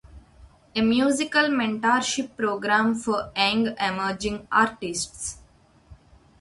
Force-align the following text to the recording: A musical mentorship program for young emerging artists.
A 0.75 0.81
musical 0.81 1.49
mentorship 1.49 2.35
program 2.35 2.95
for 2.95 3.31
young 3.35 3.67
emerging 3.79 4.47
artists. 4.51 5.37